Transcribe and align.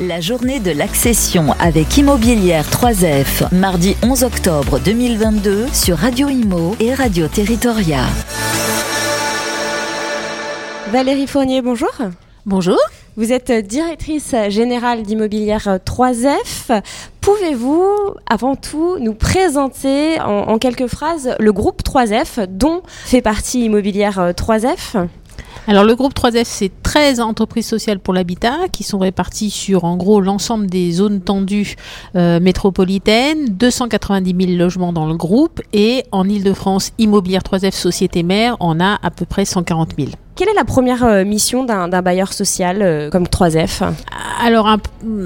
La 0.00 0.20
journée 0.20 0.58
de 0.58 0.72
l'accession 0.72 1.52
avec 1.60 1.96
Immobilière 1.96 2.68
3F, 2.68 3.54
mardi 3.54 3.96
11 4.02 4.24
octobre 4.24 4.80
2022 4.80 5.68
sur 5.72 5.98
Radio 5.98 6.28
Imo 6.28 6.74
et 6.80 6.92
Radio 6.92 7.28
Territoria. 7.28 8.00
Valérie 10.90 11.28
Fournier, 11.28 11.62
bonjour. 11.62 11.92
Bonjour. 12.44 12.78
Vous 13.16 13.32
êtes 13.32 13.52
directrice 13.52 14.34
générale 14.48 15.04
d'Immobilière 15.04 15.78
3F. 15.86 16.82
Pouvez-vous, 17.20 18.16
avant 18.28 18.56
tout, 18.56 18.98
nous 18.98 19.14
présenter 19.14 20.20
en, 20.20 20.48
en 20.48 20.58
quelques 20.58 20.88
phrases 20.88 21.36
le 21.38 21.52
groupe 21.52 21.82
3F 21.84 22.46
dont 22.48 22.82
fait 23.04 23.22
partie 23.22 23.66
Immobilière 23.66 24.32
3F 24.32 25.06
alors 25.66 25.84
le 25.84 25.94
groupe 25.94 26.14
3F, 26.14 26.44
c'est 26.44 26.70
13 26.82 27.20
entreprises 27.20 27.66
sociales 27.66 27.98
pour 27.98 28.12
l'habitat 28.12 28.68
qui 28.70 28.82
sont 28.82 28.98
réparties 28.98 29.50
sur 29.50 29.84
en 29.84 29.96
gros 29.96 30.20
l'ensemble 30.20 30.66
des 30.66 30.92
zones 30.92 31.22
tendues 31.22 31.76
euh, 32.16 32.38
métropolitaines, 32.38 33.46
290 33.48 34.46
000 34.46 34.58
logements 34.58 34.92
dans 34.92 35.06
le 35.06 35.16
groupe 35.16 35.62
et 35.72 36.04
en 36.12 36.28
Ile-de-France, 36.28 36.92
Immobilière 36.98 37.40
3F 37.42 37.72
Société 37.72 38.22
Mère 38.22 38.56
en 38.60 38.78
a 38.78 38.98
à 39.02 39.10
peu 39.10 39.24
près 39.24 39.46
140 39.46 39.92
000. 39.96 40.10
Quelle 40.36 40.48
est 40.48 40.54
la 40.54 40.64
première 40.64 41.04
euh, 41.04 41.24
mission 41.24 41.64
d'un 41.64 41.88
bailleur 42.02 42.32
social 42.32 42.82
euh, 42.82 43.08
comme 43.08 43.24
3F 43.24 43.92
Alors, 44.40 44.66
un, 44.66 44.78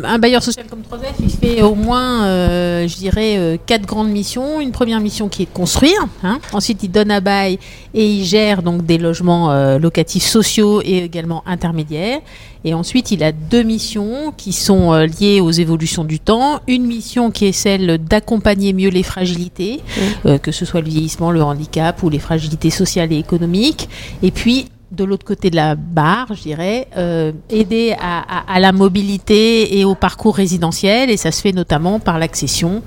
un, 0.05 0.19
bailleur 0.19 0.43
social 0.43 0.67
comme 0.69 0.81
3F, 0.81 1.15
il 1.21 1.31
fait 1.31 1.63
au 1.63 1.75
moins, 1.75 2.25
euh, 2.25 2.89
je 2.89 2.97
dirais, 2.97 3.37
euh, 3.39 3.57
quatre 3.65 3.87
grandes 3.87 4.11
missions. 4.11 4.61
Une 4.61 4.73
première 4.73 5.01
mission 5.01 5.29
qui 5.29 5.43
est 5.43 5.47
de 5.47 5.51
construire. 5.51 5.99
Hein. 6.23 6.39
Ensuite, 6.53 6.83
il 6.83 6.91
donne 6.91 7.11
à 7.11 7.21
bail 7.21 7.59
et 7.95 8.07
il 8.07 8.25
gère 8.25 8.63
donc 8.63 8.85
des 8.85 8.99
logements 8.99 9.51
euh, 9.51 9.79
locatifs 9.79 10.25
sociaux 10.25 10.83
et 10.85 10.99
également 10.99 11.43
intermédiaires. 11.47 12.21
Et 12.65 12.75
ensuite, 12.75 13.13
il 13.13 13.23
a 13.23 13.33
deux 13.33 13.63
missions 13.63 14.33
qui 14.37 14.53
sont 14.53 14.93
euh, 14.93 15.07
liées 15.07 15.41
aux 15.41 15.53
évolutions 15.53 16.05
du 16.05 16.19
temps. 16.21 16.61
Une 16.67 16.85
mission 16.85 17.31
qui 17.31 17.47
est 17.47 17.53
celle 17.53 17.99
d'accompagner 17.99 18.73
mieux 18.73 18.91
les 18.91 19.03
fragilités, 19.03 19.81
mmh. 20.25 20.39
que 20.39 20.53
ce 20.53 20.65
soit 20.65 20.81
le 20.81 20.89
vieillissement, 20.89 21.31
le 21.31 21.43
handicap 21.43 22.03
ou 22.03 22.11
les 22.11 22.19
fragilités 22.19 22.71
sociales 22.71 23.13
et 23.13 23.19
économiques. 23.19 23.89
Et 24.23 24.31
puis, 24.31 24.67
de 24.91 25.05
l'autre 25.05 25.25
côté 25.25 25.51
de 25.51 25.57
la 25.57 25.75
barre, 25.75 26.29
je 26.35 26.43
dirais, 26.43 26.89
euh, 26.97 27.33
aider 27.51 27.95
à, 28.01 28.21
à, 28.21 28.55
à, 28.55 28.61
la 28.61 28.73
mobilité 28.73 29.79
et 29.79 29.85
au 29.85 29.95
parcours 29.95 30.35
résidentiel. 30.35 31.11
Et 31.11 31.17
ça 31.17 31.31
se 31.31 31.43
fait 31.43 31.53
notamment 31.53 32.01
par 32.01 32.19
l'accession, 32.19 32.83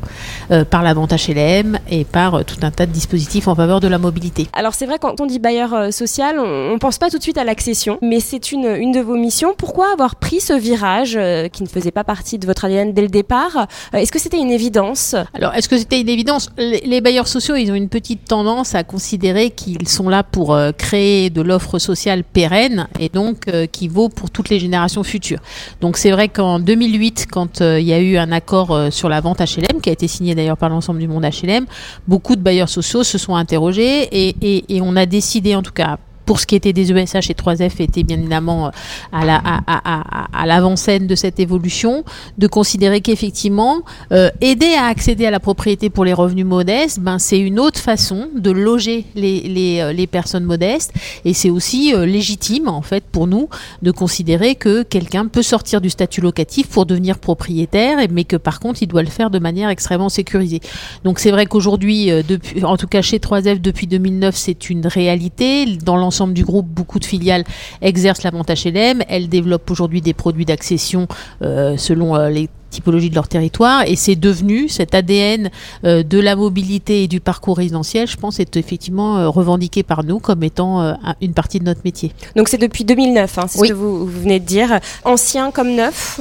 euh, 0.50 0.66
par 0.66 0.82
la 0.82 0.94
vente 0.94 1.14
HLM 1.14 1.78
et 1.90 2.04
par 2.04 2.36
euh, 2.36 2.44
tout 2.44 2.58
un 2.64 2.72
tas 2.72 2.88
de 2.88 2.92
dispositifs 2.92 3.48
en 3.48 3.56
faveur 3.56 3.80
de 3.80 3.88
la 3.88 4.00
mobilité. 4.00 4.48
Alors 4.54 4.74
c'est 4.74 4.88
vrai, 4.88 4.98
quand 5.00 5.22
on 5.22 5.28
dit 5.28 5.38
bailleur 5.38 5.94
social, 5.94 6.40
on 6.40 6.74
ne 6.74 6.80
pense 6.80 6.98
pas 6.98 7.10
tout 7.10 7.18
de 7.18 7.24
suite 7.24 7.38
à 7.38 7.44
l'accession, 7.44 8.00
mais 8.02 8.20
c'est 8.20 8.52
une, 8.52 8.66
une 8.66 8.92
de 8.92 9.00
vos 9.00 9.16
missions. 9.16 9.54
Pourquoi 9.56 9.92
avoir 9.94 10.16
pris 10.16 10.40
ce 10.40 10.54
virage 10.54 11.20
qui 11.52 11.64
ne 11.64 11.68
faisait 11.68 11.92
pas 11.92 12.04
partie 12.04 12.40
de 12.40 12.46
votre 12.46 12.66
ADN 12.66 12.94
dès 12.94 13.04
le 13.04 13.10
départ? 13.10 13.68
Est-ce 13.94 14.12
que 14.12 14.20
c'était 14.20 14.40
une 14.40 14.52
évidence? 14.52 15.16
Alors, 15.34 15.54
est-ce 15.54 15.70
que 15.70 15.78
c'était 15.78 16.02
une 16.02 16.10
évidence? 16.10 16.50
Les, 16.58 16.82
les, 16.82 17.02
bailleurs 17.02 17.28
sociaux, 17.28 17.56
ils 17.56 17.72
ont 17.72 17.76
une 17.76 17.90
petite 17.90 18.26
tendance 18.26 18.76
à 18.76 18.84
considérer 18.84 19.52
qu'ils 19.52 19.88
sont 19.88 20.10
là 20.10 20.24
pour 20.24 20.58
créer 20.78 21.30
de 21.30 21.42
l'offre 21.42 21.78
sociale 21.80 21.91
sociale 21.92 22.24
pérenne 22.24 22.88
et 23.00 23.10
donc 23.10 23.48
euh, 23.48 23.66
qui 23.66 23.90
vaut 23.90 24.08
pour 24.08 24.30
toutes 24.30 24.50
les 24.50 24.60
générations 24.60 25.04
futures. 25.04 25.42
Donc 25.82 25.98
c'est 25.98 26.12
vrai 26.12 26.30
qu'en 26.30 26.60
2008, 26.60 27.28
quand 27.30 27.60
euh, 27.60 27.80
il 27.82 27.86
y 27.86 27.94
a 27.94 28.00
eu 28.00 28.16
un 28.18 28.32
accord 28.32 28.72
euh, 28.72 28.90
sur 28.92 29.10
la 29.10 29.20
vente 29.20 29.40
HLM, 29.40 29.82
qui 29.82 29.90
a 29.90 29.94
été 29.94 30.08
signé 30.08 30.34
d'ailleurs 30.34 30.58
par 30.58 30.70
l'ensemble 30.70 31.00
du 31.00 31.08
monde 31.10 31.26
HLM, 31.26 31.66
beaucoup 32.08 32.38
de 32.38 32.42
bailleurs 32.42 32.70
sociaux 32.70 33.04
se 33.04 33.18
sont 33.18 33.36
interrogés 33.36 34.08
et, 34.12 34.82
on 34.82 34.96
a 34.96 35.06
décidé 35.06 35.56
en 35.56 35.62
tout 35.62 35.74
cas 35.74 35.98
pour 36.32 36.40
ce 36.40 36.46
qui 36.46 36.56
était 36.56 36.72
des 36.72 36.94
ESH 36.94 37.30
et 37.30 37.34
3F 37.34 37.82
était 37.82 38.04
bien 38.04 38.18
évidemment 38.18 38.72
à 39.12 39.26
la 39.26 39.36
à, 39.44 40.46
l'avant-scène 40.46 41.06
de 41.06 41.16
cette 41.16 41.42
évolution, 41.42 42.06
de 42.38 42.48
considérer 42.48 43.02
qu'effectivement 43.02 43.82
euh, 44.14 44.30
aider 44.40 44.74
à 44.80 44.86
accéder 44.86 45.26
à 45.26 45.32
la 45.32 45.42
propriété 45.42 45.90
pour 45.90 46.06
les 46.06 46.14
revenus 46.14 46.46
modestes, 46.46 47.02
ben 47.02 47.20
c'est 47.20 47.38
une 47.38 47.60
autre 47.60 47.82
façon 47.82 48.30
de 48.34 48.50
loger 48.50 49.04
les 49.14 49.42
les, 49.42 49.94
les 49.94 50.08
personnes 50.08 50.46
modestes 50.46 50.94
et 51.26 51.34
c'est 51.34 51.50
aussi 51.50 51.94
euh, 51.94 52.06
légitime 52.06 52.70
en 52.70 52.82
fait 52.82 53.04
pour 53.04 53.28
nous 53.28 53.50
de 53.82 53.92
considérer 53.92 54.56
que 54.56 54.84
quelqu'un 54.84 55.28
peut 55.28 55.44
sortir 55.44 55.82
du 55.82 55.90
statut 55.90 56.22
locatif 56.22 56.70
pour 56.70 56.86
devenir 56.86 57.20
propriétaire, 57.20 57.98
mais 58.10 58.24
que 58.24 58.38
par 58.38 58.62
contre 58.62 58.82
il 58.82 58.88
doit 58.88 59.04
le 59.04 59.10
faire 59.10 59.32
de 59.32 59.40
manière 59.40 59.68
extrêmement 59.68 60.08
sécurisée. 60.08 60.62
Donc 61.04 61.20
c'est 61.20 61.32
vrai 61.32 61.46
qu'aujourd'hui, 61.46 62.10
euh, 62.10 62.24
en 62.64 62.78
tout 62.78 62.88
cas 62.88 63.02
chez 63.02 63.18
3F 63.18 63.60
depuis 63.60 63.88
2009, 63.88 64.34
c'est 64.34 64.70
une 64.70 64.88
réalité 64.88 65.66
dans 65.66 65.98
l'ensemble 65.98 66.21
du 66.28 66.44
groupe, 66.44 66.68
beaucoup 66.68 67.00
de 67.00 67.06
filiales 67.06 67.44
exercent 67.82 68.24
la 68.24 68.32
vente 68.32 68.50
HLM. 68.50 69.02
Elles 69.08 69.30
développent 69.30 69.70
aujourd'hui 69.70 70.02
des 70.02 70.14
produits 70.14 70.46
d'accession 70.46 71.08
euh, 71.42 71.78
selon 71.78 72.16
euh, 72.16 72.30
les 72.30 72.50
typologies 72.72 73.12
de 73.12 73.16
leur 73.16 73.28
territoire 73.28 73.84
et 73.86 73.96
c'est 73.96 74.16
devenu 74.16 74.68
cet 74.68 74.96
ADN 74.96 75.52
euh, 75.84 76.02
de 76.02 76.20
la 76.20 76.36
mobilité 76.36 77.04
et 77.04 77.08
du 77.08 77.20
parcours 77.20 77.58
résidentiel, 77.58 78.08
je 78.08 78.18
pense, 78.18 78.40
est 78.40 78.58
effectivement 78.58 79.18
euh, 79.18 79.30
revendiqué 79.30 79.84
par 79.84 80.04
nous 80.04 80.20
comme 80.20 80.42
étant 80.42 80.82
euh, 80.82 80.94
une 81.22 81.34
partie 81.34 81.60
de 81.60 81.66
notre 81.66 81.82
métier. 81.86 82.14
Donc 82.36 82.48
c'est 82.48 82.58
depuis 82.58 82.86
2009, 82.86 83.38
hein, 83.38 83.46
c'est 83.48 83.60
oui. 83.60 83.68
ce 83.68 83.74
que 83.74 83.78
vous, 83.78 84.00
vous, 84.00 84.22
venez 84.22 84.40
de 84.40 84.46
dire. 84.46 84.80
Ancien 85.04 85.52
comme 85.52 85.76
neuf? 85.76 86.20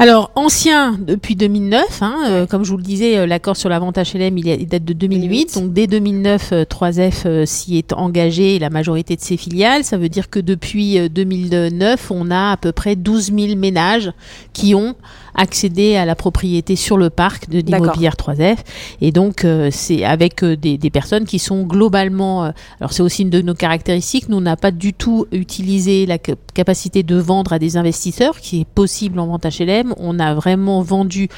Alors, 0.00 0.30
ancien 0.34 0.96
depuis 0.98 1.36
2009, 1.36 2.02
hein, 2.02 2.16
euh, 2.24 2.46
comme 2.46 2.64
je 2.64 2.70
vous 2.70 2.78
le 2.78 2.82
disais, 2.82 3.18
euh, 3.18 3.26
l'accord 3.26 3.54
sur 3.54 3.68
la 3.68 3.78
vente 3.78 3.98
HLM, 3.98 4.38
il, 4.38 4.46
il, 4.46 4.66
date 4.66 4.82
de 4.82 4.94
2008. 4.94 5.20
2008. 5.20 5.54
Donc, 5.60 5.74
dès 5.74 5.86
2009, 5.86 6.52
euh, 6.52 6.64
3F 6.64 7.44
s'y 7.44 7.76
est 7.76 7.92
engagé, 7.92 8.58
la 8.58 8.70
majorité 8.70 9.14
de 9.14 9.20
ses 9.20 9.36
filiales. 9.36 9.84
Ça 9.84 9.98
veut 9.98 10.08
dire 10.08 10.30
que 10.30 10.40
depuis 10.40 11.10
2009, 11.10 12.10
on 12.12 12.30
a 12.30 12.52
à 12.52 12.56
peu 12.56 12.72
près 12.72 12.96
12 12.96 13.30
000 13.34 13.56
ménages 13.56 14.10
qui 14.54 14.74
ont 14.74 14.94
accédé 15.34 15.96
à 15.96 16.04
la 16.04 16.14
propriété 16.14 16.76
sur 16.76 16.96
le 16.96 17.10
parc 17.10 17.48
de 17.48 17.60
l'immobilière 17.60 18.14
3F. 18.14 18.58
Et 19.00 19.12
donc, 19.12 19.44
euh, 19.44 19.70
c'est 19.72 20.04
avec 20.04 20.42
euh, 20.42 20.56
des, 20.56 20.78
des, 20.78 20.90
personnes 20.90 21.24
qui 21.24 21.38
sont 21.38 21.62
globalement... 21.62 22.44
Euh, 22.44 22.50
alors, 22.80 22.92
c'est 22.92 23.02
aussi 23.02 23.22
une 23.22 23.30
de 23.30 23.40
nos 23.40 23.54
caractéristiques. 23.54 24.28
Nous, 24.28 24.36
on 24.36 24.42
n'a 24.42 24.56
pas 24.56 24.70
du 24.70 24.92
tout 24.92 25.26
utilisé 25.32 26.06
la 26.06 26.18
capacité 26.18 27.02
de 27.02 27.16
vendre 27.16 27.52
à 27.52 27.58
des 27.58 27.76
investisseurs, 27.76 28.38
qui 28.40 28.60
est 28.60 28.64
possible 28.66 29.18
en 29.18 29.26
vente 29.26 29.44
HLM. 29.44 29.89
On 29.98 30.18
a 30.18 30.34
vraiment 30.34 30.82
vendu 30.82 31.28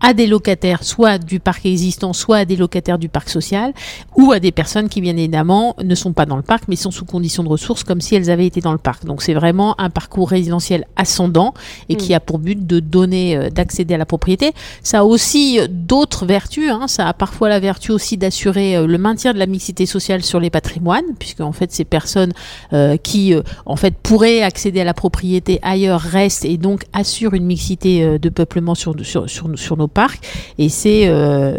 à 0.00 0.14
des 0.14 0.26
locataires, 0.26 0.84
soit 0.84 1.18
du 1.18 1.40
parc 1.40 1.66
existant, 1.66 2.12
soit 2.12 2.38
à 2.38 2.44
des 2.44 2.56
locataires 2.56 2.98
du 2.98 3.08
parc 3.08 3.28
social, 3.28 3.72
ou 4.16 4.32
à 4.32 4.40
des 4.40 4.52
personnes 4.52 4.88
qui, 4.88 5.00
bien 5.00 5.16
évidemment, 5.16 5.74
ne 5.82 5.94
sont 5.94 6.12
pas 6.12 6.26
dans 6.26 6.36
le 6.36 6.42
parc, 6.42 6.64
mais 6.68 6.76
sont 6.76 6.90
sous 6.90 7.04
conditions 7.04 7.42
de 7.42 7.48
ressources, 7.48 7.84
comme 7.84 8.00
si 8.00 8.14
elles 8.14 8.30
avaient 8.30 8.46
été 8.46 8.60
dans 8.60 8.72
le 8.72 8.78
parc. 8.78 9.04
Donc 9.04 9.22
c'est 9.22 9.34
vraiment 9.34 9.78
un 9.80 9.90
parcours 9.90 10.28
résidentiel 10.28 10.86
ascendant 10.96 11.54
et 11.88 11.94
mmh. 11.94 11.96
qui 11.96 12.14
a 12.14 12.20
pour 12.20 12.38
but 12.38 12.66
de 12.66 12.80
donner, 12.80 13.36
euh, 13.36 13.50
d'accéder 13.50 13.94
à 13.94 13.98
la 13.98 14.06
propriété. 14.06 14.52
Ça 14.82 15.00
a 15.00 15.04
aussi 15.04 15.58
d'autres 15.68 16.26
vertus. 16.26 16.70
Hein. 16.70 16.88
Ça 16.88 17.08
a 17.08 17.12
parfois 17.12 17.48
la 17.48 17.60
vertu 17.60 17.92
aussi 17.92 18.16
d'assurer 18.16 18.76
euh, 18.76 18.86
le 18.86 18.98
maintien 18.98 19.32
de 19.32 19.38
la 19.38 19.46
mixité 19.46 19.86
sociale 19.86 20.22
sur 20.22 20.40
les 20.40 20.50
patrimoines, 20.50 21.14
puisque 21.18 21.40
en 21.40 21.52
fait 21.52 21.72
ces 21.72 21.84
personnes 21.84 22.32
euh, 22.72 22.96
qui, 22.96 23.34
euh, 23.34 23.42
en 23.66 23.76
fait, 23.76 23.94
pourraient 23.94 24.42
accéder 24.42 24.80
à 24.80 24.84
la 24.84 24.94
propriété 24.94 25.58
ailleurs 25.62 26.00
restent 26.00 26.44
et 26.44 26.56
donc 26.56 26.84
assurent 26.92 27.34
une 27.34 27.46
mixité 27.46 28.02
euh, 28.02 28.18
de 28.18 28.28
peuplement 28.28 28.74
sur, 28.74 28.94
sur, 29.02 29.28
sur, 29.28 29.50
sur 29.58 29.76
nos 29.76 29.87
parc 29.88 30.24
et 30.58 30.68
c'est 30.68 31.08
euh, 31.08 31.58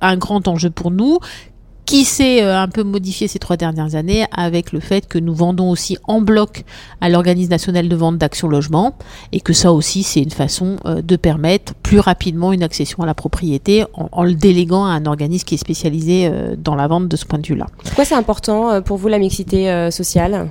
un 0.00 0.16
grand 0.16 0.48
enjeu 0.48 0.70
pour 0.70 0.90
nous 0.90 1.18
qui 1.84 2.04
s'est 2.04 2.42
euh, 2.42 2.60
un 2.60 2.68
peu 2.68 2.82
modifié 2.82 3.28
ces 3.28 3.38
trois 3.38 3.56
dernières 3.56 3.94
années 3.94 4.26
avec 4.30 4.72
le 4.72 4.80
fait 4.80 5.08
que 5.08 5.18
nous 5.18 5.34
vendons 5.34 5.70
aussi 5.70 5.96
en 6.04 6.20
bloc 6.20 6.64
à 7.00 7.08
l'organisme 7.08 7.50
national 7.50 7.88
de 7.88 7.96
vente 7.96 8.18
d'action 8.18 8.46
logement 8.46 8.94
et 9.32 9.40
que 9.40 9.54
ça 9.54 9.72
aussi 9.72 10.02
c'est 10.02 10.20
une 10.20 10.30
façon 10.30 10.76
euh, 10.84 11.00
de 11.00 11.16
permettre 11.16 11.74
plus 11.76 11.98
rapidement 11.98 12.52
une 12.52 12.62
accession 12.62 13.02
à 13.02 13.06
la 13.06 13.14
propriété 13.14 13.84
en, 13.94 14.22
le 14.22 14.34
déléguant 14.34 14.84
à 14.84 14.90
un 14.90 15.06
organisme 15.06 15.46
qui 15.46 15.54
est 15.54 15.58
spécialisé 15.58 16.30
dans 16.58 16.74
la 16.74 16.86
vente 16.86 17.08
de 17.08 17.16
ce 17.16 17.24
point 17.24 17.38
de 17.38 17.46
vue-là. 17.46 17.66
Pourquoi 17.84 18.04
c'est 18.04 18.14
important 18.14 18.82
pour 18.82 18.98
vous 18.98 19.08
la 19.08 19.18
mixité 19.18 19.90
sociale? 19.90 20.48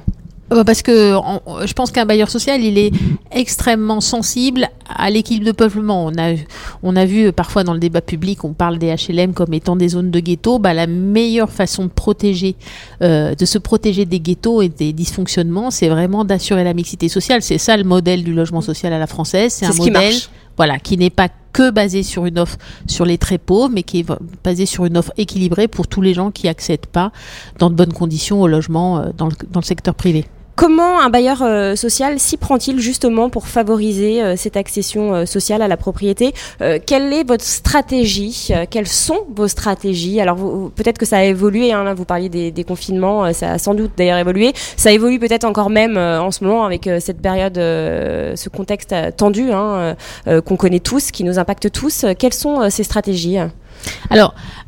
Parce 0.50 0.82
que 0.82 1.14
on, 1.16 1.66
je 1.66 1.74
pense 1.74 1.92
qu'un 1.92 2.06
bailleur 2.06 2.30
social, 2.30 2.62
il 2.62 2.78
est 2.78 2.92
extrêmement 3.32 4.02
sensible 4.02 4.70
à 4.88 5.10
l'équilibre 5.10 5.46
de 5.46 5.52
peuplement. 5.52 6.06
On 6.06 6.18
a, 6.18 6.36
on 6.84 6.96
a 6.96 7.06
vu 7.06 7.32
parfois 7.34 7.64
dans 7.64 7.74
le 7.74 7.80
débat 7.80 8.02
public, 8.02 8.44
on 8.44 8.54
parle 8.54 8.78
des 8.78 8.96
HLM 8.96 9.34
comme 9.34 9.54
étant 9.54 9.76
des 9.76 9.90
zones 9.90 10.12
de 10.12 10.20
ghetto. 10.20 10.60
Bah, 10.60 10.74
la 10.74 10.88
meilleure 10.88 11.52
façon 11.52 11.86
de 11.86 11.90
protéger, 11.90 12.56
euh, 13.02 13.36
de 13.36 13.46
se 13.46 13.58
protéger 13.58 14.06
des 14.06 14.20
ghettos 14.20 14.62
et 14.62 14.70
des 14.70 14.94
dysfonctionnements, 14.94 15.72
c'est 15.72 15.90
vraiment 15.90 16.24
d'assurer 16.24 16.64
la 16.64 16.74
mixité 16.74 17.10
sociale. 17.10 17.42
C'est 17.42 17.58
ça 17.58 17.76
le 17.76 17.84
modèle 17.84 18.24
du 18.24 18.34
logement 18.34 18.62
social 18.62 18.94
à 18.94 19.00
la 19.00 19.08
française. 19.08 19.54
C'est 19.54 19.66
un 19.66 19.74
modèle, 19.74 20.16
voilà, 20.56 20.80
qui 20.80 20.98
n'est 20.98 21.10
pas 21.10 21.30
que 21.52 21.72
basé 21.72 22.04
sur 22.04 22.26
une 22.26 22.38
offre 22.38 22.58
sur 22.86 23.04
les 23.04 23.18
très 23.18 23.40
pauvres, 23.40 23.72
mais 23.74 23.84
qui 23.84 24.00
est 24.00 24.06
basé 24.44 24.66
sur 24.66 24.86
une 24.86 24.96
offre 24.96 25.12
équilibrée 25.18 25.68
pour 25.68 25.88
tous 25.88 26.02
les 26.02 26.14
gens 26.14 26.30
qui 26.30 26.48
accèdent 26.48 26.86
pas 26.86 27.12
dans 27.58 27.70
de 27.70 27.76
bonnes 27.76 27.94
conditions 27.94 28.42
au 28.42 28.48
logement 28.48 29.00
euh, 29.00 29.06
dans 29.18 29.26
le, 29.26 29.34
dans 29.52 29.60
le 29.60 29.66
secteur 29.66 29.96
privé. 29.96 30.26
Comment 30.58 31.00
un 31.00 31.10
bailleur 31.10 31.78
social 31.78 32.20
s'y 32.20 32.36
prend-il 32.36 32.80
justement 32.80 33.30
pour 33.30 33.48
favoriser 33.48 34.36
cette 34.36 34.58
accession 34.58 35.26
sociale 35.26 35.62
à 35.62 35.68
la 35.68 35.78
propriété 35.78 36.34
Quelle 36.60 37.14
est 37.14 37.24
votre 37.24 37.46
stratégie 37.46 38.50
Quelles 38.70 38.88
sont 38.88 39.20
vos 39.34 39.48
stratégies? 39.48 40.20
Alors 40.20 40.38
peut-être 40.76 40.98
que 40.98 41.06
ça 41.06 41.20
a 41.20 41.24
évolué, 41.24 41.72
hein, 41.72 41.84
là 41.84 41.94
vous 41.94 42.06
parliez 42.06 42.28
des, 42.28 42.52
des, 42.52 42.64
confinements, 42.64 43.32
ça 43.34 43.54
a 43.54 43.58
sans 43.60 43.76
doute 43.76 43.92
d'ailleurs 43.96 44.18
évolué. 44.18 44.52
Ça 44.76 44.92
évolue 44.92 45.20
peut-être 45.20 45.46
encore 45.46 45.70
même 45.70 45.96
en 45.98 46.32
ce 46.32 46.44
moment 46.44 46.66
avec 46.66 46.90
cette 47.00 47.22
période, 47.22 47.56
ce 47.56 48.50
contexte 48.50 48.96
tendu 49.16 49.52
hein, 49.52 49.96
qu'on 50.26 50.58
connaît 50.58 50.80
tous, 50.80 51.12
qui 51.12 51.24
nous 51.24 51.40
impacte 51.40 51.72
tous. 51.72 52.06
Quelles 52.18 52.34
sont 52.34 52.70
ces 52.70 52.84
stratégies? 52.84 53.38
Alors, 54.10 54.34
euh, 54.36 54.67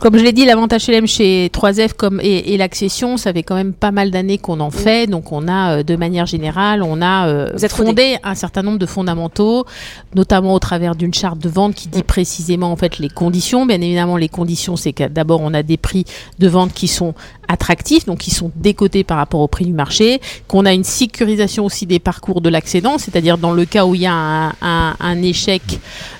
comme 0.00 0.16
je 0.16 0.24
l'ai 0.24 0.32
dit, 0.32 0.46
l'avantage 0.46 0.88
LM 0.88 1.06
chez 1.06 1.48
3F 1.52 1.92
comme 1.94 2.20
et, 2.22 2.56
l'accession, 2.56 3.16
ça 3.16 3.32
fait 3.32 3.42
quand 3.42 3.54
même 3.54 3.72
pas 3.72 3.90
mal 3.90 4.10
d'années 4.10 4.38
qu'on 4.38 4.60
en 4.60 4.70
fait. 4.70 5.06
Donc 5.06 5.32
on 5.32 5.48
a, 5.48 5.78
euh, 5.78 5.82
de 5.82 5.96
manière 5.96 6.26
générale, 6.26 6.82
on 6.82 7.02
a 7.02 7.28
euh, 7.28 7.58
fondé 7.68 8.16
un 8.22 8.34
certain 8.34 8.62
nombre 8.62 8.78
de 8.78 8.86
fondamentaux, 8.86 9.66
notamment 10.14 10.54
au 10.54 10.58
travers 10.58 10.94
d'une 10.94 11.12
charte 11.12 11.38
de 11.38 11.48
vente 11.48 11.74
qui 11.74 11.88
dit 11.88 12.02
précisément 12.02 12.72
en 12.72 12.76
fait 12.76 12.98
les 12.98 13.08
conditions. 13.08 13.66
Bien 13.66 13.80
évidemment, 13.80 14.16
les 14.16 14.28
conditions, 14.28 14.76
c'est 14.76 14.92
que 14.92 15.04
d'abord 15.04 15.40
on 15.42 15.52
a 15.52 15.62
des 15.62 15.76
prix 15.76 16.04
de 16.38 16.48
vente 16.48 16.72
qui 16.72 16.88
sont 16.88 17.14
attractifs, 17.48 18.06
donc 18.06 18.18
qui 18.18 18.30
sont 18.30 18.50
décotés 18.56 19.04
par 19.04 19.18
rapport 19.18 19.40
au 19.40 19.48
prix 19.48 19.64
du 19.64 19.72
marché, 19.72 20.20
qu'on 20.48 20.66
a 20.66 20.72
une 20.72 20.84
sécurisation 20.84 21.64
aussi 21.64 21.86
des 21.86 21.98
parcours 21.98 22.40
de 22.40 22.48
l'accédant, 22.48 22.98
c'est-à-dire 22.98 23.38
dans 23.38 23.52
le 23.52 23.64
cas 23.64 23.84
où 23.84 23.94
il 23.94 24.02
y 24.02 24.06
a 24.06 24.12
un, 24.12 24.48
un, 24.62 24.96
un 24.98 25.22
échec 25.22 25.62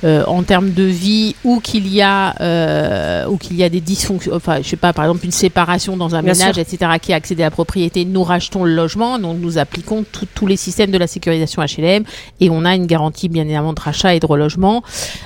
en 0.05 0.43
termes 0.43 0.73
de 0.73 0.83
vie 0.83 1.35
ou 1.45 1.61
qu'il 1.61 1.89
y 1.89 2.03
a 2.03 2.35
euh, 2.41 3.27
ou 3.27 3.37
qu'il 3.37 3.57
y 3.57 3.63
a 3.63 3.69
des 3.69 3.81
dysfonctions, 3.81 4.33
enfin, 4.35 4.59
je 4.63 4.69
sais 4.69 4.77
pas, 4.77 4.93
par 4.93 5.05
exemple, 5.05 5.25
une 5.25 5.33
séparation 5.33 5.97
dans 5.97 6.15
un 6.15 6.23
ménage, 6.23 6.59
etc., 6.59 6.93
qui 7.01 7.13
a 7.13 7.17
accédé 7.17 7.43
à 7.43 7.47
la 7.47 7.51
propriété, 7.51 8.05
nous 8.05 8.23
rachetons 8.23 8.65
le 8.65 8.75
logement, 8.75 9.19
donc 9.19 9.39
nous 9.41 9.59
appliquons 9.59 10.05
tous 10.35 10.47
les 10.47 10.57
systèmes 10.57 10.91
de 10.91 10.99
la 10.99 11.07
sécurisation 11.07 11.63
HLM 11.63 12.05
et 12.41 12.51
on 12.51 12.65
a 12.65 12.75
une 12.75 12.87
garantie, 12.87 13.29
bien 13.29 13.45
évidemment, 13.45 13.73
de 13.73 13.81
rachat 13.81 14.15
et 14.15 14.21
de 14.21 14.27
relogement. 14.27 14.83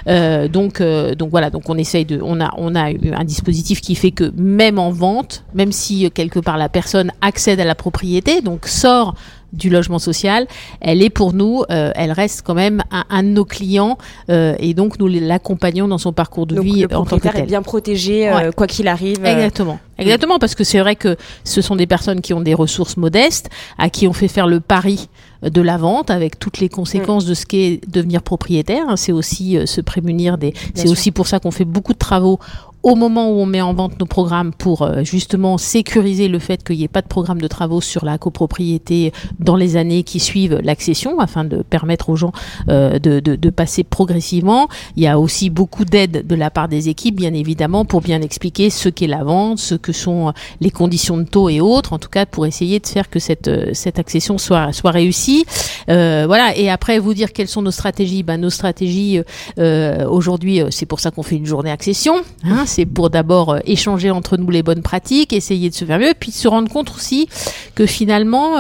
Euh, 0.07 0.49
donc, 0.49 0.81
euh, 0.81 1.15
donc 1.15 1.31
voilà, 1.31 1.51
donc 1.51 1.69
on 1.69 1.77
essaye 1.77 2.05
de, 2.05 2.21
on 2.23 2.41
a, 2.41 2.53
on 2.57 2.75
a 2.75 2.85
un 2.85 3.25
dispositif 3.25 3.81
qui 3.81 3.95
fait 3.95 4.11
que 4.11 4.33
même 4.37 4.79
en 4.79 4.91
vente, 4.91 5.45
même 5.55 5.73
si 5.73 5.88
quelque 6.15 6.41
part 6.41 6.57
la 6.57 6.69
personne 6.69 7.13
accède 7.21 7.61
à 7.61 7.65
la 7.65 7.75
propriété, 7.75 8.41
donc 8.41 8.67
sort 8.67 9.15
du 9.53 9.71
logement 9.71 9.99
social, 9.99 10.47
elle 10.81 11.03
est 11.03 11.11
pour 11.11 11.33
nous, 11.33 11.65
euh, 11.71 11.91
elle 11.95 12.13
reste 12.13 12.43
quand 12.45 12.55
même 12.55 12.83
un, 12.91 13.23
de 13.23 13.29
nos 13.29 13.45
clients 13.45 13.97
euh, 14.31 14.55
et 14.59 14.75
donc 14.75 14.99
nous 14.99 15.07
l'accompagnons 15.07 15.89
dans 15.89 15.99
son 15.99 16.13
parcours 16.13 16.47
de 16.47 16.61
vie 16.61 16.85
en 16.93 17.05
tant 17.05 17.19
que 17.19 17.29
tel. 17.29 17.37
est 17.37 17.47
bien 17.47 17.63
protégé 17.63 18.29
euh, 18.29 18.53
quoi 18.53 18.67
qu'il 18.67 18.89
arrive. 18.89 19.25
Exactement. 19.25 19.79
Exactement, 19.97 20.39
parce 20.39 20.55
que 20.55 20.63
c'est 20.63 20.79
vrai 20.79 20.95
que 20.95 21.17
ce 21.43 21.61
sont 21.61 21.75
des 21.75 21.87
personnes 21.87 22.21
qui 22.21 22.33
ont 22.33 22.41
des 22.41 22.55
ressources 22.55 22.97
modestes, 22.97 23.51
à 23.79 23.91
qui 23.91 24.07
on 24.07 24.13
fait 24.13 24.29
faire 24.29 24.47
le 24.47 24.61
pari 24.61 25.09
de 25.43 25.61
la 25.61 25.77
vente 25.77 26.11
avec 26.11 26.39
toutes 26.39 26.61
les 26.61 26.69
conséquences 26.69 27.25
mm. 27.25 27.29
de 27.29 27.35
ce 27.35 27.47
qu'est 27.47 27.81
devenir 27.89 28.23
propriétaire. 28.23 28.85
C'est 28.97 29.11
aussi 29.11 29.59
se 29.67 29.81
prémunir 29.81 30.39
des. 30.39 30.55
C'est 30.75 30.89
aussi 30.89 31.11
pour 31.11 31.27
ça 31.27 31.41
qu'on 31.41 31.51
fait 31.51 31.65
beaucoup 31.65 31.95
de 31.95 31.99
travaux 31.99 32.39
au 32.83 32.95
moment 32.95 33.31
où 33.31 33.41
on 33.41 33.47
met 33.47 33.61
en 33.61 33.75
vente 33.75 33.99
nos 33.99 34.07
programmes 34.07 34.53
pour 34.53 34.83
euh, 34.83 35.03
justement 35.03 35.59
sécuriser 35.59 36.29
le 36.29 36.39
fait 36.39 36.63
qu'il 36.63 36.77
n'y 36.77 36.85
ait 36.85 36.89
pas 36.89 37.03
de 37.03 37.09
programme 37.09 37.41
de 37.41 37.49
travaux 37.49 37.81
sur 37.81 38.05
la 38.05 38.19
copropriété 38.19 39.13
dans 39.41 39.57
les 39.57 39.77
années 39.77 40.05
qui 40.05 40.21
suivent 40.21 40.61
l'accession 40.63 41.19
afin 41.19 41.45
de 41.45 41.63
permettre 41.63 42.09
aux 42.11 42.17
gens 42.17 42.33
euh, 42.69 42.99
de, 42.99 43.21
de, 43.21 43.35
de, 43.35 43.51
passer 43.51 43.83
progressivement. 43.83 44.69
Il 44.97 45.03
y 45.03 45.07
a 45.07 45.19
aussi 45.19 45.51
beaucoup 45.51 45.85
d'aide 45.85 46.27
de 46.27 46.35
la 46.35 46.51
part 46.51 46.69
des 46.69 46.89
équipes, 46.89 47.17
bien 47.17 47.35
évidemment, 47.35 47.85
pour 47.85 48.01
bien 48.01 48.23
expliquer 48.23 48.71
ce 48.71 48.89
qu'est 48.89 49.07
la 49.07 49.25
vente, 49.25 49.59
ce 49.59 49.75
que 49.75 49.93
sont 49.93 50.33
les 50.61 50.71
conditions 50.71 51.17
de 51.19 51.25
taux 51.25 51.49
et 51.49 51.61
autres, 51.61 51.93
en 51.93 51.99
tout 51.99 52.09
cas 52.09 52.27
pour 52.27 52.47
essayer 52.47 52.79
de 52.79 52.87
faire 52.87 53.11
que 53.11 53.19
cette, 53.19 53.75
cette 53.75 53.99
accession 53.99 54.39
soit, 54.39 54.73
soit 54.73 54.93
réussie. 54.93 55.45
Euh, 55.89 56.25
voilà, 56.27 56.57
et 56.57 56.71
après 56.71 56.99
vous 56.99 57.15
dire 57.15 57.33
quelles 57.33 57.49
sont 57.49 57.63
nos 57.63 57.71
stratégies? 57.71 58.23
Ben, 58.23 58.41
nos 58.41 58.51
stratégies, 58.51 59.21
euh, 59.59 60.07
aujourd'hui, 60.09 60.61
c'est 60.71 60.87
pour 60.87 61.01
ça 61.01 61.11
qu'on 61.11 61.23
fait 61.23 61.37
une 61.37 61.47
journée 61.47 61.71
accession. 61.71 62.17
Hein, 62.45 62.67
c'est 62.69 62.87
pour 62.87 63.11
d'abord 63.11 63.55
euh, 63.55 63.59
échanger 63.65 64.11
entre 64.11 64.37
nous 64.37 64.51
les 64.51 64.63
bonnes 64.63 64.83
pratiques, 64.83 65.33
essayer 65.33 65.71
de 65.71 65.75
se 65.75 65.85
faire 65.85 65.99
mieux, 65.99 66.13
puis 66.19 66.31
se 66.31 66.47
rendre 66.47 66.71
compte 66.71 66.91
aussi 66.95 67.29
que 67.75 67.87
finalement, 67.87 68.59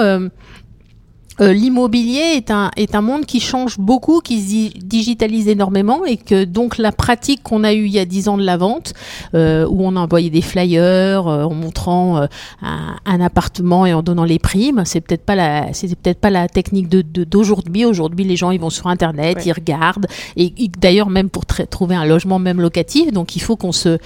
euh, 1.40 1.49
euh, 1.49 1.52
l'immobilier 1.52 2.35
est 2.37 2.50
un, 2.50 2.70
est 2.76 2.94
un 2.94 3.00
monde 3.00 3.26
qui 3.26 3.40
change 3.40 3.79
beaucoup, 3.79 4.20
qui 4.20 4.40
se 4.40 4.79
digitalise 4.79 5.49
énormément 5.49 6.05
et 6.05 6.17
que 6.17 6.44
donc 6.44 6.79
la 6.79 6.93
pratique 6.93 7.43
qu'on 7.43 7.64
a 7.64 7.73
eue 7.73 7.87
il 7.87 7.93
y 7.93 7.99
a 7.99 8.05
dix 8.05 8.29
ans 8.29 8.37
de 8.37 8.44
la 8.44 8.56
vente, 8.56 8.93
euh, 9.35 9.67
où 9.69 9.85
on 9.85 9.96
a 9.96 10.00
envoyé 10.00 10.31
des 10.31 10.43
flyers 10.43 11.26
euh, 11.26 11.44
en 11.44 11.55
montrant 11.55 12.29
un, 12.62 12.96
un, 13.05 13.20
appartement 13.20 13.87
et 13.87 13.94
en 13.94 14.02
donnant 14.02 14.25
les 14.25 14.38
primes, 14.38 14.82
c'est 14.85 15.00
peut-être 15.00 15.25
pas 15.25 15.35
la, 15.35 15.73
c'est 15.73 15.94
peut-être 15.96 16.20
pas 16.20 16.31
la 16.31 16.49
technique 16.49 16.88
de, 16.88 17.02
d'aujourd'hui. 17.25 17.84
Aujourd'hui, 17.84 18.25
les 18.25 18.37
gens 18.37 18.50
ils 18.50 18.61
vont 18.61 18.70
sur 18.70 18.87
internet, 18.87 19.44
ils 19.46 19.52
regardent 19.52 20.06
et, 20.37 20.52
d'ailleurs 20.79 21.11
même 21.11 21.31
pour 21.31 21.46
trouver 21.46 21.94
un 21.94 22.05
logement 22.05 22.38
même 22.38 22.61
locatif, 22.61 23.12
donc 23.12 23.37
il 23.37 23.41
faut 23.41 23.56
qu'on 23.56 23.73
se 23.73 23.99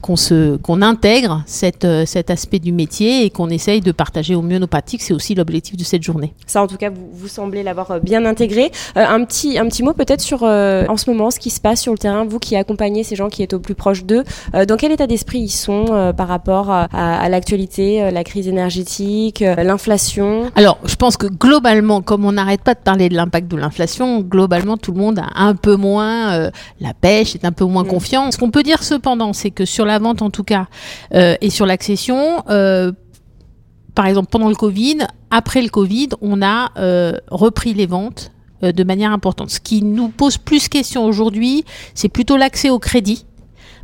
qu'on 0.00 0.16
se 0.16 0.56
qu'on 0.56 0.82
intègre 0.82 1.42
cette, 1.46 1.84
euh, 1.84 2.06
cet 2.06 2.30
aspect 2.30 2.58
du 2.58 2.72
métier 2.72 3.24
et 3.24 3.30
qu'on 3.30 3.48
essaye 3.50 3.80
de 3.80 3.92
partager 3.92 4.34
au 4.34 4.42
mieux 4.42 4.58
nos 4.58 4.66
pratiques. 4.66 5.02
C'est 5.02 5.14
aussi 5.14 5.34
l'objectif 5.34 5.76
de 5.76 5.84
cette 5.84 6.02
journée. 6.02 6.34
Ça, 6.46 6.62
en 6.62 6.66
tout 6.66 6.76
cas, 6.76 6.90
vous, 6.90 7.08
vous 7.12 7.28
semblez 7.28 7.62
l'avoir 7.62 7.90
euh, 7.90 7.98
bien 8.00 8.24
intégré. 8.24 8.70
Euh, 8.96 9.04
un 9.06 9.24
petit 9.24 9.58
un 9.58 9.66
petit 9.66 9.82
mot 9.82 9.92
peut-être 9.92 10.20
sur 10.20 10.42
en 10.42 10.96
ce 10.96 11.10
moment 11.10 11.30
ce 11.30 11.38
qui 11.38 11.50
se 11.50 11.60
passe 11.60 11.80
sur 11.80 11.92
le 11.92 11.98
terrain. 11.98 12.24
Vous 12.24 12.38
qui 12.38 12.56
accompagnez 12.56 13.04
ces 13.04 13.16
gens 13.16 13.28
qui 13.28 13.42
est 13.42 13.52
au 13.52 13.60
plus 13.60 13.74
proche 13.74 14.04
d'eux, 14.04 14.24
dans 14.52 14.76
quel 14.76 14.92
état 14.92 15.06
d'esprit 15.06 15.40
ils 15.40 15.50
sont 15.50 16.12
par 16.16 16.28
rapport 16.28 16.70
à, 16.70 16.84
à 16.92 17.28
l'actualité, 17.28 18.10
la 18.10 18.24
crise 18.24 18.48
énergétique, 18.48 19.40
l'inflation? 19.40 20.50
Alors, 20.54 20.78
je 20.84 20.96
pense 20.96 21.16
que 21.16 21.26
globalement, 21.26 22.02
comme 22.02 22.24
on 22.24 22.32
n'arrête 22.32 22.62
pas 22.62 22.74
de 22.74 22.80
parler 22.80 23.08
de 23.08 23.14
l'impact 23.14 23.50
de 23.50 23.56
l'inflation, 23.56 24.20
globalement 24.20 24.76
tout 24.76 24.92
le 24.92 24.98
monde 24.98 25.18
a 25.18 25.42
un 25.42 25.54
peu 25.54 25.76
moins 25.76 26.50
la 26.80 26.94
pêche, 26.94 27.34
est 27.34 27.44
un 27.44 27.52
peu 27.52 27.64
moins 27.64 27.84
mm. 27.84 27.88
confiant. 27.88 28.30
Ce 28.30 28.38
qu'on 28.38 28.50
peut 28.50 28.62
dire 28.62 28.82
cependant, 28.82 29.32
c'est 29.32 29.50
que 29.50 29.64
sur 29.64 29.83
la 29.84 29.98
vente 29.98 30.22
en 30.22 30.30
tout 30.30 30.44
cas 30.44 30.66
euh, 31.14 31.36
et 31.40 31.50
sur 31.50 31.66
l'accession, 31.66 32.42
euh, 32.48 32.92
par 33.94 34.06
exemple 34.06 34.28
pendant 34.30 34.48
le 34.48 34.54
Covid, 34.54 34.98
après 35.30 35.62
le 35.62 35.68
Covid, 35.68 36.10
on 36.20 36.42
a 36.42 36.70
euh, 36.78 37.18
repris 37.30 37.74
les 37.74 37.86
ventes 37.86 38.30
de 38.62 38.84
manière 38.84 39.12
importante. 39.12 39.50
Ce 39.50 39.60
qui 39.60 39.82
nous 39.82 40.08
pose 40.08 40.38
plus 40.38 40.68
question 40.68 41.04
aujourd'hui, 41.04 41.64
c'est 41.94 42.08
plutôt 42.08 42.38
l'accès 42.38 42.70
au 42.70 42.78
crédit 42.78 43.26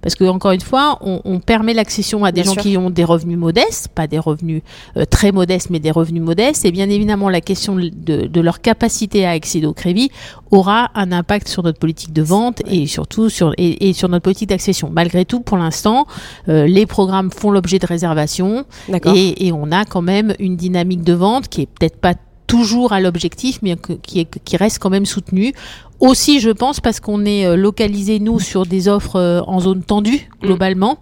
parce 0.02 0.14
que 0.14 0.24
encore 0.24 0.52
une 0.52 0.60
fois, 0.60 0.98
on, 1.00 1.20
on 1.24 1.40
permet 1.40 1.74
l'accession 1.74 2.24
à 2.24 2.32
des 2.32 2.44
gens 2.44 2.54
qui 2.54 2.76
ont 2.76 2.90
des 2.90 3.04
revenus 3.04 3.38
modestes, 3.38 3.88
pas 3.88 4.06
des 4.06 4.18
revenus 4.18 4.62
euh, 4.96 5.04
très 5.04 5.32
modestes, 5.32 5.70
mais 5.70 5.80
des 5.80 5.90
revenus 5.90 6.22
modestes. 6.22 6.64
Et 6.64 6.72
bien 6.72 6.88
évidemment, 6.88 7.28
la 7.28 7.40
question 7.40 7.76
de, 7.76 7.90
de 7.90 8.40
leur 8.40 8.60
capacité 8.60 9.26
à 9.26 9.30
accéder 9.30 9.66
au 9.66 9.72
crédit 9.72 10.10
aura 10.50 10.90
un 10.94 11.12
impact 11.12 11.48
sur 11.48 11.62
notre 11.62 11.78
politique 11.78 12.12
de 12.12 12.22
vente 12.22 12.62
et 12.66 12.86
surtout 12.86 13.28
sur 13.28 13.52
et, 13.58 13.88
et 13.88 13.92
sur 13.92 14.08
notre 14.08 14.22
politique 14.22 14.48
d'accession. 14.48 14.90
Malgré 14.92 15.24
tout, 15.24 15.40
pour 15.40 15.56
l'instant, 15.58 16.06
euh, 16.48 16.66
les 16.66 16.86
programmes 16.86 17.30
font 17.30 17.50
l'objet 17.50 17.78
de 17.78 17.86
réservations 17.86 18.64
et, 19.14 19.46
et 19.46 19.52
on 19.52 19.70
a 19.70 19.84
quand 19.84 20.02
même 20.02 20.34
une 20.38 20.56
dynamique 20.56 21.02
de 21.02 21.12
vente 21.12 21.48
qui 21.48 21.62
est 21.62 21.66
peut-être 21.66 21.96
pas 22.00 22.14
toujours 22.50 22.92
à 22.92 23.00
l'objectif, 23.00 23.60
mais 23.62 23.76
qui, 24.02 24.26
qui 24.26 24.56
reste 24.56 24.80
quand 24.80 24.90
même 24.90 25.06
soutenu. 25.06 25.54
Aussi, 26.00 26.40
je 26.40 26.48
pense, 26.48 26.80
parce 26.80 26.98
qu'on 26.98 27.26
est 27.26 27.44
euh, 27.44 27.56
localisé, 27.56 28.20
nous, 28.20 28.40
sur 28.40 28.64
des 28.64 28.88
offres 28.88 29.16
euh, 29.16 29.42
en 29.46 29.60
zone 29.60 29.82
tendue, 29.82 30.30
mm. 30.42 30.46
globalement, 30.46 30.96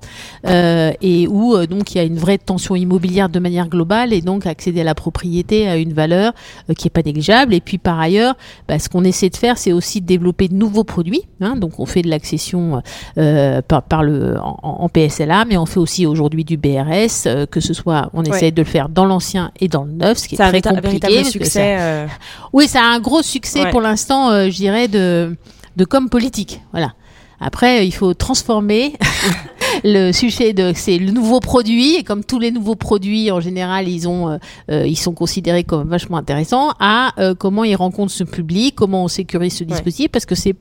euh, 0.45 0.91
et 1.01 1.29
où, 1.29 1.55
euh, 1.55 1.69
donc, 1.69 1.95
il 1.95 1.99
y 1.99 2.01
a 2.01 2.05
une 2.05 2.19
vraie 2.19 2.37
tension 2.37 2.75
immobilière 2.75 3.29
de 3.29 3.39
manière 3.39 3.69
globale, 3.69 4.13
et 4.13 4.21
donc, 4.21 4.45
accéder 4.45 4.81
à 4.81 4.85
la 4.85 4.97
propriété 4.97 5.69
a 5.69 5.77
une 5.77 5.93
valeur 5.93 6.33
qui 6.77 6.89
est 6.89 6.91
pas 6.91 7.03
négligeable. 7.03 7.55
Et 7.55 7.61
puis, 7.61 7.79
par 7.79 8.01
ailleurs, 8.01 8.35
bah, 8.67 8.81
ce 8.81 8.89
qu'on 8.89 9.05
essaie 9.05 9.31
de 9.31 9.37
faire, 9.37 9.57
c'est 9.57 9.73
aussi 9.73 10.01
de 10.01 10.07
développer 10.07 10.49
de 10.49 10.55
nouveaux 10.55 10.83
produits. 10.83 11.23
Hein, 11.41 11.55
donc, 11.55 11.79
on 11.79 11.87
fait 11.87 12.03
de 12.03 12.11
l'accession 12.11 12.83
par, 13.15 13.83
par, 13.85 14.03
le, 14.03 14.37
en, 14.41 14.59
en, 14.63 14.89
PSLA, 14.89 15.45
mais 15.45 15.57
on 15.57 15.67
fait 15.67 15.79
aussi 15.79 16.07
aujourd'hui 16.07 16.45
du 16.45 16.57
BRS, 16.57 17.47
que 17.51 17.61
ce 17.61 17.73
soit, 17.73 18.11
on 18.15 18.25
essaie 18.25 18.51
de 18.51 18.61
le 18.61 18.67
faire 18.67 18.89
dans 18.89 19.05
l'ancien 19.05 19.53
et 19.61 19.69
dans 19.69 19.85
le 19.85 19.93
neuf, 19.93 20.19
ce 20.19 20.29
qui 20.29 20.35
est 20.35 20.39
très 20.39 20.61
compliqué. 20.61 21.23
Succès, 21.45 22.07
Oui, 22.53 22.69
ça 22.69 22.81
a 22.83 22.87
un 22.87 23.01
gros 23.01 23.23
succès 23.23 23.71
pour 23.71 23.81
l'instant, 23.81 24.49
je 24.49 24.57
dirais, 24.57 24.89
de, 24.89 25.37
de 25.77 25.85
com 25.85 26.09
politique. 26.09 26.61
Voilà. 26.73 26.93
Après, 27.41 27.87
il 27.87 27.93
faut 27.93 28.15
transformer 28.15 28.95
le 29.85 30.11
sujet 30.11 30.53
de 30.53 30.73
c'est 30.75 30.99
le 30.99 31.13
nouveau 31.13 31.39
produit 31.39 31.97
et 31.97 32.03
comme 32.03 32.25
tous 32.25 32.41
les 32.41 32.51
nouveaux 32.51 32.75
produits 32.75 33.31
en 33.31 33.41
général, 33.41 33.89
ils 33.89 34.09
ont 34.09 34.29
euh, 34.29 34.39
euh, 34.71 34.87
ils 34.87 34.99
sont 34.99 35.13
considérés 35.13 35.63
comme 35.63 35.89
vachement 35.89 36.17
intéressants 36.17 36.73
à 36.81 37.13
euh, 37.19 37.35
comment 37.35 37.63
ils 37.63 37.77
rencontrent 37.77 38.13
ce 38.13 38.25
public, 38.25 38.75
comment 38.75 39.05
on 39.05 39.09
sécurise 39.09 39.57
ce 39.57 39.65
dispositif 39.65 40.09
parce 40.11 40.27
que 40.27 40.35
c'est 40.35 40.55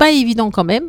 pas 0.00 0.10
évident 0.10 0.50
quand 0.50 0.64
même 0.64 0.88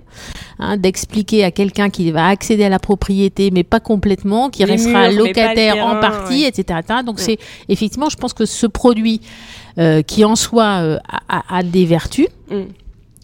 hein, 0.60 0.78
d'expliquer 0.78 1.44
à 1.44 1.52
quelqu'un 1.52 1.90
qui 1.90 2.10
va 2.12 2.28
accéder 2.28 2.64
à 2.64 2.70
la 2.70 2.80
propriété 2.80 3.52
mais 3.52 3.64
pas 3.64 3.80
complètement, 3.80 4.50
qui 4.50 4.64
restera 4.66 5.12
locataire 5.12 5.86
en 5.86 6.00
partie, 6.00 6.46
etc., 6.46 6.80
Donc 7.06 7.20
c'est 7.20 7.38
effectivement, 7.70 8.10
je 8.10 8.18
pense 8.18 8.34
que 8.34 8.46
ce 8.46 8.68
produit 8.68 9.22
qui 10.08 10.26
en 10.26 10.36
soi 10.36 10.98
a, 11.30 11.64
des 11.64 11.86
vertus. 11.86 12.28
Mm 12.50 12.64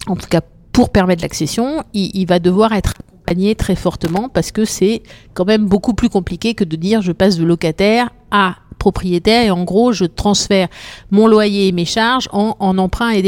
en 0.08 0.16
tout 0.16 0.28
cas 0.28 0.40
pour 0.72 0.90
permettre 0.90 1.22
l'accession, 1.22 1.82
il, 1.92 2.24
va 2.26 2.38
devoir 2.38 2.72
être 2.72 2.94
accompagné 3.00 3.54
très 3.56 3.74
fortement 3.74 4.28
parce 4.28 4.52
que 4.52 4.64
c'est 4.64 5.02
quand 5.34 5.44
même 5.44 5.66
beaucoup 5.66 5.92
plus 5.92 6.08
compliqué 6.08 6.54
que 6.54 6.62
de 6.62 6.76
dire 6.76 7.02
je 7.02 7.10
passe 7.10 7.36
de 7.36 7.44
locataire 7.44 8.10
à 8.30 8.56
propriétaire 8.78 9.44
et 9.44 9.50
en 9.50 9.64
gros, 9.64 9.92
je 9.92 10.04
transfère 10.04 10.68
mon 11.10 11.26
loyer 11.26 11.68
et 11.68 11.72
mes 11.72 11.84
charges 11.84 12.28
en, 12.32 12.56
en 12.60 12.78
emprunt 12.78 13.10
et 13.10 13.22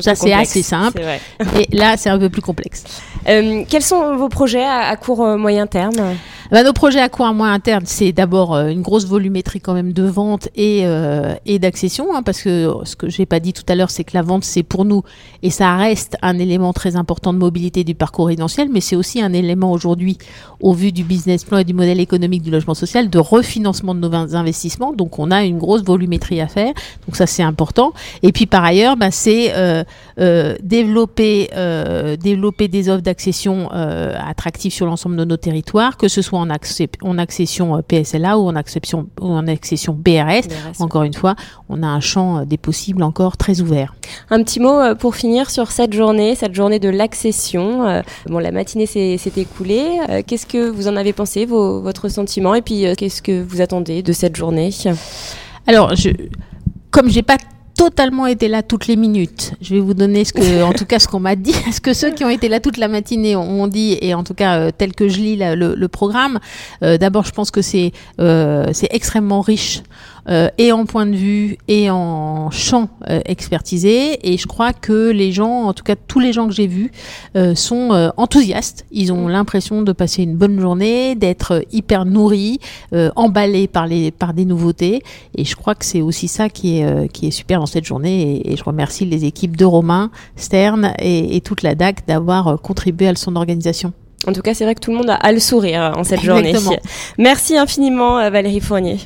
Ça, 0.00 0.14
c'est 0.14 0.32
assez 0.32 0.62
simple. 0.62 1.00
Et 1.58 1.76
là, 1.76 1.96
c'est 1.96 2.10
un 2.10 2.18
peu 2.18 2.28
plus 2.30 2.42
complexe. 2.42 2.84
Euh, 3.28 3.64
quels 3.68 3.82
sont 3.82 4.16
vos 4.16 4.28
projets 4.28 4.64
à, 4.64 4.88
à 4.88 4.96
court 4.96 5.24
moyen 5.38 5.66
terme? 5.66 6.16
Bah, 6.50 6.62
nos 6.62 6.72
projets 6.72 7.00
à 7.00 7.08
court 7.08 7.32
moyen 7.32 7.60
terme, 7.60 7.84
c'est 7.86 8.12
d'abord 8.12 8.54
euh, 8.54 8.68
une 8.68 8.82
grosse 8.82 9.06
volumétrie 9.06 9.60
quand 9.60 9.74
même 9.74 9.92
de 9.92 10.02
vente 10.02 10.48
et, 10.54 10.80
euh, 10.84 11.34
et 11.46 11.58
d'accession, 11.58 12.14
hein, 12.14 12.22
parce 12.22 12.42
que 12.42 12.74
ce 12.84 12.96
que 12.96 13.08
j'ai 13.08 13.26
pas 13.26 13.40
dit 13.40 13.52
tout 13.52 13.64
à 13.68 13.74
l'heure, 13.74 13.90
c'est 13.90 14.04
que 14.04 14.12
la 14.14 14.22
vente, 14.22 14.44
c'est 14.44 14.62
pour 14.62 14.84
nous, 14.84 15.02
et 15.42 15.50
ça 15.50 15.76
reste 15.76 16.16
un 16.22 16.38
élément 16.38 16.72
très 16.72 16.96
important 16.96 17.32
de 17.32 17.38
mobilité 17.38 17.84
du 17.84 17.94
parcours 17.94 18.26
résidentiel, 18.26 18.68
mais 18.70 18.80
c'est 18.80 18.96
aussi 18.96 19.20
un 19.22 19.32
élément 19.32 19.72
aujourd'hui, 19.72 20.18
au 20.60 20.72
vu 20.72 20.92
du 20.92 21.04
business 21.04 21.44
plan 21.44 21.58
et 21.58 21.64
du 21.64 21.74
modèle 21.74 22.00
économique 22.00 22.42
du 22.42 22.50
logement 22.50 22.74
social, 22.74 23.10
de 23.10 23.18
refinancement 23.18 23.94
de 23.94 24.00
nos 24.00 24.36
investissements. 24.36 24.92
Donc 24.92 25.18
on 25.18 25.30
a 25.30 25.44
une 25.44 25.58
grosse 25.58 25.82
volumétrie 25.82 26.40
à 26.40 26.48
faire, 26.48 26.72
donc 27.06 27.16
ça 27.16 27.26
c'est 27.26 27.42
important. 27.42 27.92
Et 28.22 28.32
puis 28.32 28.46
par 28.46 28.64
ailleurs, 28.64 28.96
bah, 28.96 29.10
c'est 29.10 29.54
euh, 29.54 29.84
euh 30.18 30.56
développer, 30.62 31.50
euh, 31.56 32.16
développer 32.16 32.68
des 32.68 32.88
offres 32.88 33.02
d'accession 33.02 33.68
attractives 33.70 34.72
sur 34.72 34.86
l'ensemble 34.86 35.16
de 35.16 35.24
nos 35.24 35.36
territoires, 35.36 35.96
que 35.96 36.08
ce 36.08 36.22
soit 36.22 36.38
en, 36.42 37.18
accession 37.18 37.76
euh, 37.76 37.82
PSLA 37.82 38.38
ou 38.38 38.48
en 38.48 38.56
accession, 38.56 39.08
ou 39.20 39.26
en 39.26 39.46
accession 39.46 39.94
BRS. 39.94 40.48
Encore 40.78 41.02
une 41.02 41.14
fois, 41.14 41.34
on 41.68 41.82
a 41.82 41.86
un 41.86 42.00
champ 42.00 42.38
euh, 42.38 42.44
des 42.44 42.58
possibles 42.58 43.02
encore 43.02 43.36
très 43.36 43.60
ouvert. 43.60 43.94
Un 44.30 44.42
petit 44.42 44.60
mot 44.60 44.78
euh, 44.78 44.94
pour 44.94 45.14
finir 45.14 45.50
sur 45.50 45.70
cette 45.70 45.92
journée, 45.92 46.34
cette 46.34 46.54
journée 46.54 46.78
de 46.78 46.88
l'accession. 46.88 48.02
Bon, 48.26 48.38
la 48.38 48.52
matinée 48.52 48.86
s'est 48.86 49.18
écoulée. 49.36 50.00
Qu'est-ce 50.26 50.46
que 50.46 50.68
vous 50.68 50.88
en 50.88 50.96
avez 50.96 51.12
pensé, 51.12 51.44
vos, 51.44 51.80
votre 51.80 52.08
sentiment, 52.08 52.54
et 52.54 52.62
puis 52.62 52.84
qu'est-ce 52.96 53.22
que 53.22 53.42
vous 53.42 53.60
attendez 53.60 54.02
de 54.02 54.12
cette 54.12 54.36
journée? 54.36 54.70
Alors, 55.66 55.94
je, 55.94 56.10
comme 56.90 57.08
j'ai 57.08 57.22
pas 57.22 57.36
totalement 57.76 58.26
été 58.26 58.48
là 58.48 58.62
toutes 58.62 58.86
les 58.86 58.96
minutes. 58.96 59.54
Je 59.60 59.74
vais 59.74 59.80
vous 59.80 59.94
donner 59.94 60.24
ce 60.24 60.32
que, 60.32 60.62
en 60.64 60.72
tout 60.72 60.84
cas, 60.84 60.98
ce 60.98 61.08
qu'on 61.08 61.20
m'a 61.20 61.36
dit, 61.36 61.54
ce 61.72 61.80
que 61.80 61.92
ceux 61.92 62.10
qui 62.10 62.24
ont 62.24 62.30
été 62.30 62.48
là 62.48 62.60
toute 62.60 62.76
la 62.76 62.88
matinée 62.88 63.36
ont 63.36 63.66
dit, 63.66 63.98
et 64.00 64.14
en 64.14 64.24
tout 64.24 64.34
cas 64.34 64.58
euh, 64.58 64.70
tel 64.76 64.94
que 64.94 65.08
je 65.08 65.18
lis 65.18 65.36
le, 65.36 65.86
programme. 65.88 66.38
Euh, 66.82 66.96
d'abord, 66.96 67.24
je 67.24 67.32
pense 67.32 67.50
que 67.50 67.60
c'est 67.60 67.92
euh, 68.20 68.68
c'est 68.72 68.88
extrêmement 68.90 69.40
riche 69.40 69.82
euh, 70.28 70.48
et 70.58 70.72
en 70.72 70.84
point 70.84 71.06
de 71.06 71.16
vue 71.16 71.56
et 71.68 71.90
en 71.90 72.50
champ 72.50 72.88
euh, 73.08 73.20
expertisé. 73.24 74.32
Et 74.32 74.38
je 74.38 74.46
crois 74.46 74.72
que 74.72 75.10
les 75.10 75.32
gens, 75.32 75.64
en 75.64 75.72
tout 75.72 75.84
cas 75.84 75.96
tous 75.96 76.20
les 76.20 76.32
gens 76.32 76.46
que 76.46 76.54
j'ai 76.54 76.66
vus, 76.66 76.92
euh, 77.36 77.54
sont 77.54 78.12
enthousiastes. 78.16 78.84
Ils 78.90 79.12
ont 79.12 79.28
l'impression 79.28 79.82
de 79.82 79.92
passer 79.92 80.22
une 80.22 80.36
bonne 80.36 80.60
journée, 80.60 81.14
d'être 81.14 81.64
hyper 81.72 82.04
nourris, 82.04 82.58
emballés 83.16 83.66
par, 83.66 83.86
les, 83.86 84.10
par 84.10 84.34
des 84.34 84.44
nouveautés. 84.44 85.02
Et 85.36 85.44
je 85.44 85.56
crois 85.56 85.74
que 85.74 85.84
c'est 85.84 86.00
aussi 86.00 86.28
ça 86.28 86.48
qui 86.48 86.78
est, 86.78 87.12
qui 87.12 87.26
est 87.26 87.30
super 87.30 87.60
dans 87.60 87.66
cette 87.66 87.84
journée. 87.84 88.42
Et, 88.44 88.56
je 88.56 88.64
remercie 88.64 89.04
les 89.04 89.24
équipes 89.24 89.56
de 89.56 89.64
Romain, 89.64 90.10
Stern 90.36 90.92
et, 90.98 91.36
et 91.36 91.40
toute 91.40 91.62
la 91.62 91.74
DAC 91.74 92.06
d'avoir 92.06 92.60
contribué 92.60 93.08
à 93.08 93.14
son 93.14 93.34
organisation. 93.36 93.92
En 94.26 94.32
tout 94.32 94.42
cas, 94.42 94.54
c'est 94.54 94.64
vrai 94.64 94.74
que 94.74 94.80
tout 94.80 94.92
le 94.92 94.98
monde 94.98 95.10
a, 95.10 95.32
le 95.32 95.40
sourire 95.40 95.94
en 95.96 96.04
cette 96.04 96.22
journée. 96.22 96.54
Merci 97.18 97.56
infiniment, 97.56 98.30
Valérie 98.30 98.60
Fournier. 98.60 98.98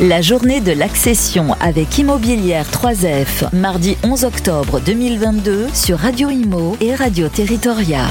La 0.00 0.20
journée 0.20 0.60
de 0.60 0.72
l'accession 0.72 1.54
avec 1.60 1.98
Immobilière 1.98 2.66
3F, 2.68 3.54
mardi 3.54 3.96
11 4.02 4.24
octobre 4.24 4.80
2022 4.80 5.68
sur 5.72 6.00
Radio 6.00 6.30
Imo 6.30 6.76
et 6.80 6.96
Radio 6.96 7.28
Territoria. 7.28 8.04